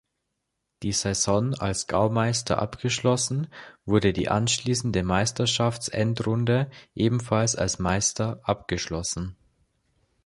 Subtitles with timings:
[0.81, 3.53] Die Saison als Gaumeister abgeschlossen
[3.85, 9.37] wurde die anschließende Meisterschaftsendrunde ebenfalls als Meister abgeschlossen.